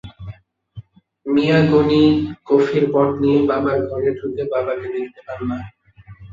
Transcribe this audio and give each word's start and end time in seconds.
মিয়া 1.25 1.59
গনি 1.71 2.03
কফির 2.47 2.83
পট 2.93 3.09
নিয়ে 3.21 3.39
বাবার 3.49 3.77
ঘরে 3.89 4.09
ঢুকে 4.17 4.43
বাবাকে 4.51 4.87
দেখতে 4.95 5.19
পান 5.27 5.39
না। 5.49 5.57